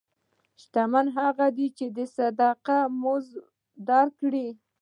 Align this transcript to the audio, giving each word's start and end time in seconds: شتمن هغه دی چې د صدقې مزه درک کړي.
شتمن 0.61 1.05
هغه 1.19 1.47
دی 1.57 1.67
چې 1.77 1.85
د 1.95 1.97
صدقې 2.15 2.79
مزه 3.01 3.39
درک 3.87 4.11
کړي. 4.21 4.47